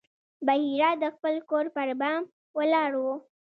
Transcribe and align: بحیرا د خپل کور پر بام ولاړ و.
بحیرا 0.45 0.89
د 1.03 1.05
خپل 1.15 1.35
کور 1.49 1.65
پر 1.75 1.87
بام 1.99 2.21
ولاړ 2.57 2.91
و. 3.03 3.05